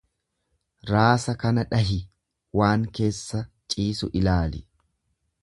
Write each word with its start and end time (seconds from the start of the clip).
Raasa 0.91 1.35
kana 1.43 1.65
dhahi 1.73 1.99
waan 2.61 2.87
keessa 3.01 3.43
ciisu 3.75 4.11
ilaali. 4.23 4.65